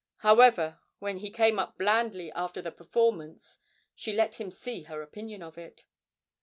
[0.25, 3.59] However, when he came up blandly after the performance
[3.93, 5.85] she let him see her opinion of it.